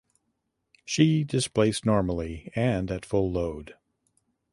[0.83, 3.75] She displaced normally and at full load.